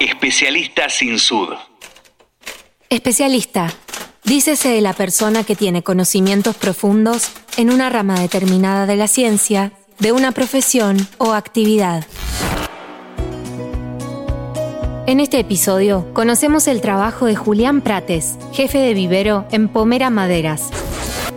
Especialista 0.00 0.88
sin 0.88 1.18
sud. 1.18 1.54
Especialista. 2.88 3.72
Dícese 4.22 4.68
de 4.68 4.80
la 4.80 4.92
persona 4.92 5.42
que 5.42 5.56
tiene 5.56 5.82
conocimientos 5.82 6.54
profundos 6.54 7.32
en 7.56 7.70
una 7.70 7.90
rama 7.90 8.20
determinada 8.20 8.86
de 8.86 8.94
la 8.94 9.08
ciencia, 9.08 9.72
de 9.98 10.12
una 10.12 10.30
profesión 10.30 11.08
o 11.18 11.32
actividad. 11.32 12.06
En 15.08 15.18
este 15.18 15.40
episodio 15.40 16.06
conocemos 16.14 16.68
el 16.68 16.80
trabajo 16.80 17.26
de 17.26 17.34
Julián 17.34 17.80
Prates, 17.80 18.38
jefe 18.52 18.78
de 18.78 18.94
vivero 18.94 19.46
en 19.50 19.66
Pomera 19.66 20.10
Maderas. 20.10 20.70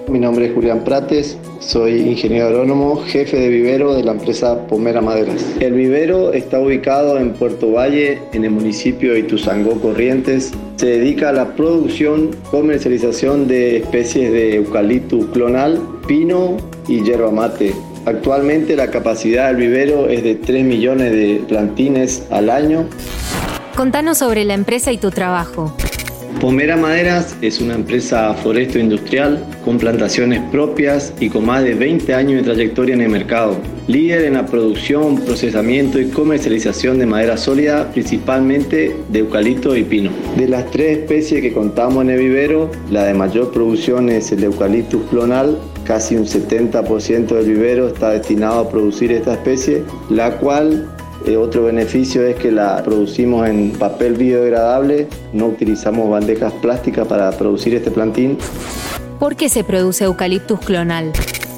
Mi 0.10 0.20
nombre 0.20 0.48
es 0.48 0.54
Julián 0.54 0.84
Prates, 0.84 1.38
soy 1.60 2.02
ingeniero 2.02 2.48
agrónomo, 2.48 3.02
jefe 3.06 3.38
de 3.38 3.50
vivero 3.50 3.94
de 3.94 4.04
la 4.04 4.12
empresa 4.12 4.68
Pomera 4.68 5.02
Maderas. 5.02 5.44
El 5.60 5.74
vivero 5.74 6.34
está 6.34 6.60
ubicado 6.60 7.18
en 7.18 7.34
Puerto 7.34 7.72
Valle, 7.72 8.20
en 8.34 8.44
el 8.44 8.52
municipio 8.52 9.14
de 9.14 9.20
Ituzangó, 9.20 9.80
Corrientes. 9.80 10.52
Se 10.76 10.88
dedica 10.88 11.30
a 11.30 11.34
la 11.34 11.56
producción, 11.56 12.32
comercialización 12.50 13.48
de 13.48 13.78
especies 13.78 14.32
de 14.32 14.56
eucalipto 14.56 15.32
clonal, 15.32 15.80
pino 16.08 16.58
y 16.88 17.04
yerba 17.04 17.31
mate. 17.31 17.73
Actualmente 18.06 18.76
la 18.76 18.90
capacidad 18.90 19.48
del 19.48 19.58
vivero 19.58 20.09
es 20.09 20.23
de 20.23 20.36
3 20.36 20.66
millones 20.66 21.12
de 21.14 21.44
plantines 21.48 22.26
al 22.31 22.50
año. 22.50 22.88
Contanos 23.76 24.18
sobre 24.18 24.44
la 24.44 24.56
empresa 24.56 24.92
y 24.92 24.98
tu 24.98 25.12
trabajo. 25.12 25.73
Pomera 26.40 26.77
Maderas 26.77 27.35
es 27.41 27.62
una 27.62 27.76
empresa 27.76 28.34
foresto 28.34 28.80
industrial 28.80 29.45
con 29.63 29.77
plantaciones 29.77 30.41
propias 30.52 31.13
y 31.20 31.30
con 31.30 31.45
más 31.45 31.63
de 31.63 31.76
20 31.76 32.13
años 32.13 32.38
de 32.38 32.44
trayectoria 32.44 32.95
en 32.95 33.02
el 33.02 33.09
mercado. 33.09 33.58
Líder 33.88 34.26
en 34.26 34.34
la 34.34 34.45
producción, 34.45 35.17
procesamiento 35.22 35.99
y 35.99 36.09
comercialización 36.09 36.98
de 36.98 37.05
madera 37.05 37.38
sólida, 37.38 37.91
principalmente 37.91 38.95
de 39.09 39.20
eucalipto 39.20 39.75
y 39.75 39.84
pino. 39.84 40.12
De 40.38 40.48
las 40.48 40.72
tres 40.72 40.99
especies 40.99 41.41
que 41.41 41.53
contamos 41.53 42.03
en 42.03 42.11
el 42.11 42.19
vivero, 42.19 42.72
la 42.89 43.06
de 43.06 43.13
mayor 43.13 43.52
producción 43.52 44.09
es 44.09 44.31
el 44.31 44.44
eucaliptus 44.44 45.03
clonal, 45.09 45.59
casi 45.84 46.16
un 46.16 46.25
70% 46.25 47.28
del 47.28 47.45
vivero 47.45 47.88
está 47.88 48.11
destinado 48.11 48.59
a 48.59 48.69
producir 48.69 49.11
esta 49.11 49.34
especie, 49.34 49.84
la 50.09 50.38
cual 50.38 50.88
eh, 51.25 51.38
otro 51.38 51.64
beneficio 51.64 52.25
es 52.25 52.36
que 52.36 52.52
la 52.52 52.81
producimos 52.83 53.47
en 53.47 53.72
papel 53.72 54.14
biodegradable, 54.14 55.08
no 55.33 55.47
utilizamos 55.47 56.09
bandejas 56.09 56.52
plásticas 56.53 57.08
para 57.08 57.31
producir 57.31 57.75
este 57.75 57.91
plantín. 57.91 58.38
¿Por 59.19 59.36
qué 59.36 59.50
se 59.50 59.63
produce 59.63 60.05
eucaliptus 60.05 60.59
clonal? 60.61 61.11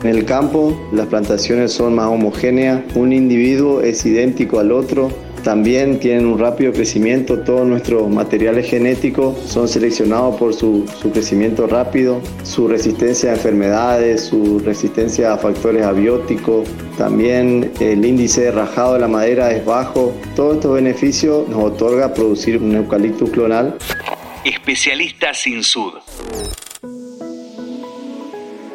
En 0.04 0.10
el 0.10 0.26
campo 0.26 0.78
las 0.92 1.08
plantaciones 1.08 1.72
son 1.72 1.96
más 1.96 2.08
homogéneas, 2.08 2.82
un 2.96 3.14
individuo 3.14 3.82
es 3.82 4.06
idéntico 4.06 4.60
al 4.60 4.74
otro, 4.74 5.10
también 5.44 6.00
tienen 6.00 6.26
un 6.26 6.40
rápido 6.40 6.72
crecimiento, 6.72 7.40
todos 7.40 7.68
nuestros 7.68 8.10
materiales 8.10 8.70
genéticos 8.70 9.38
son 9.46 9.68
seleccionados 9.68 10.38
por 10.38 10.54
su, 10.54 10.86
crecimiento 11.12 11.68
rápido, 11.68 12.22
su 12.44 12.68
resistencia 12.68 13.32
a 13.32 13.34
enfermedades, 13.34 14.22
su 14.22 14.60
resistencia 14.60 15.34
a 15.34 15.38
factores 15.38 15.86
abióticos, 15.86 16.68
también 16.98 17.72
el 17.80 18.06
índice 18.06 18.44
de 18.44 18.52
rajado 18.52 18.94
de 18.94 19.00
la 19.00 19.08
madera 19.08 19.52
es 19.52 19.66
bajo. 19.66 20.14
Todos 20.36 20.56
estos 20.56 20.76
beneficios 20.76 21.48
nos 21.50 21.64
otorga 21.64 22.14
producir 22.14 22.58
un 22.58 22.76
eucalipto 22.76 23.26
clonal. 23.26 23.78
Especialista 24.46 25.34
sin 25.34 25.64
sud. 25.64 25.94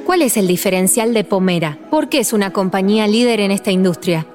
¿Cuál 0.04 0.22
es 0.22 0.36
el 0.36 0.46
diferencial 0.46 1.12
de 1.12 1.24
Pomera? 1.24 1.78
¿Por 1.90 2.08
qué 2.08 2.20
es 2.20 2.32
una 2.32 2.52
compañía 2.52 3.06
líder 3.06 3.40
en 3.40 3.50
esta 3.50 3.70
industria? 3.70 4.26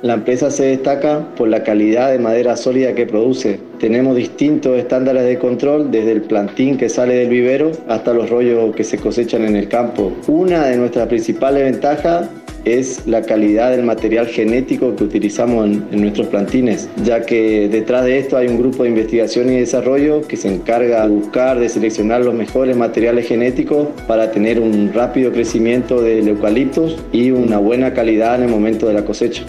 La 0.00 0.14
empresa 0.14 0.52
se 0.52 0.64
destaca 0.64 1.26
por 1.34 1.48
la 1.48 1.64
calidad 1.64 2.12
de 2.12 2.20
madera 2.20 2.56
sólida 2.56 2.94
que 2.94 3.04
produce. 3.04 3.58
Tenemos 3.80 4.14
distintos 4.14 4.78
estándares 4.78 5.24
de 5.24 5.40
control, 5.40 5.90
desde 5.90 6.12
el 6.12 6.22
plantín 6.22 6.76
que 6.76 6.88
sale 6.88 7.14
del 7.14 7.28
vivero 7.28 7.72
hasta 7.88 8.14
los 8.14 8.30
rollos 8.30 8.76
que 8.76 8.84
se 8.84 8.98
cosechan 8.98 9.42
en 9.42 9.56
el 9.56 9.66
campo. 9.66 10.12
Una 10.28 10.66
de 10.66 10.76
nuestras 10.76 11.08
principales 11.08 11.64
ventajas 11.64 12.28
es 12.64 13.08
la 13.08 13.22
calidad 13.22 13.72
del 13.72 13.82
material 13.82 14.28
genético 14.28 14.94
que 14.94 15.02
utilizamos 15.02 15.66
en, 15.66 16.00
nuestros 16.00 16.28
plantines, 16.28 16.88
ya 17.02 17.22
que 17.22 17.68
detrás 17.68 18.04
de 18.04 18.18
esto 18.18 18.36
hay 18.36 18.46
un 18.46 18.58
grupo 18.58 18.84
de 18.84 18.90
investigación 18.90 19.50
y 19.50 19.58
desarrollo 19.58 20.22
que 20.22 20.36
se 20.36 20.54
encarga 20.54 21.02
de 21.02 21.08
buscar, 21.08 21.58
de 21.58 21.68
seleccionar 21.68 22.24
los 22.24 22.34
mejores 22.34 22.76
materiales 22.76 23.26
genéticos 23.26 23.88
para 24.06 24.30
tener 24.30 24.60
un 24.60 24.92
rápido 24.92 25.32
crecimiento 25.32 26.00
del 26.02 26.28
eucaliptos 26.28 26.96
y 27.10 27.32
una 27.32 27.58
buena 27.58 27.94
calidad 27.94 28.36
en 28.36 28.42
el 28.42 28.48
momento 28.48 28.86
de 28.86 28.94
la 28.94 29.04
cosecha. 29.04 29.44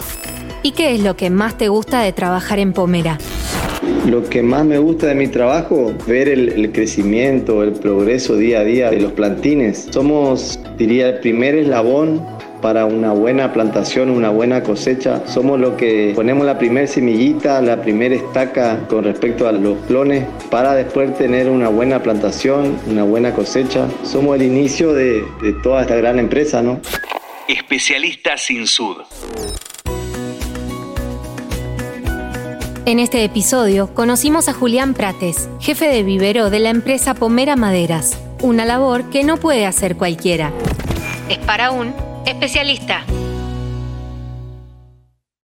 ¿Y 0.62 0.72
qué 0.72 0.94
es 0.94 1.00
lo 1.00 1.16
que 1.16 1.30
más 1.30 1.56
te 1.56 1.68
gusta 1.68 2.02
de 2.02 2.12
trabajar 2.12 2.58
en 2.58 2.74
Pomera? 2.74 3.16
Lo 4.06 4.28
que 4.28 4.42
más 4.42 4.66
me 4.66 4.76
gusta 4.76 5.06
de 5.06 5.14
mi 5.14 5.26
trabajo, 5.26 5.94
ver 6.06 6.28
el, 6.28 6.70
crecimiento, 6.72 7.62
el 7.62 7.72
progreso 7.72 8.36
día 8.36 8.60
a 8.60 8.64
día 8.64 8.90
de 8.90 9.00
los 9.00 9.12
plantines. 9.12 9.88
Somos, 9.90 10.60
diría, 10.76 11.08
el 11.08 11.20
primer 11.20 11.54
eslabón 11.54 12.20
para 12.60 12.84
una 12.84 13.12
buena 13.12 13.54
plantación, 13.54 14.10
una 14.10 14.28
buena 14.28 14.62
cosecha. 14.62 15.26
Somos 15.26 15.58
lo 15.58 15.78
que 15.78 16.12
ponemos 16.14 16.44
la 16.44 16.58
primera 16.58 16.86
semillita, 16.86 17.62
la 17.62 17.80
primera 17.80 18.14
estaca 18.14 18.86
con 18.88 19.04
respecto 19.04 19.48
a 19.48 19.52
los 19.52 19.78
clones 19.86 20.26
para 20.50 20.74
después 20.74 21.16
tener 21.16 21.48
una 21.48 21.70
buena 21.70 22.02
plantación, 22.02 22.78
una 22.86 23.04
buena 23.04 23.32
cosecha. 23.32 23.88
Somos 24.02 24.36
el 24.36 24.42
inicio 24.42 24.92
de, 24.92 25.24
de 25.40 25.54
toda 25.62 25.82
esta 25.82 25.96
gran 25.96 26.18
empresa, 26.18 26.60
¿no? 26.60 26.80
Especialista 27.48 28.36
sin 28.36 28.66
sud. 28.66 28.98
En 32.86 32.98
este 32.98 33.22
episodio 33.24 33.92
conocimos 33.92 34.48
a 34.48 34.54
Julián 34.54 34.94
Prates, 34.94 35.50
jefe 35.60 35.86
de 35.86 36.02
vivero 36.02 36.48
de 36.48 36.60
la 36.60 36.70
empresa 36.70 37.12
Pomera 37.12 37.54
Maderas, 37.54 38.18
una 38.40 38.64
labor 38.64 39.10
que 39.10 39.22
no 39.22 39.36
puede 39.36 39.66
hacer 39.66 39.96
cualquiera. 39.96 40.50
Es 41.28 41.38
para 41.38 41.72
un 41.72 41.94
especialista. 42.24 43.04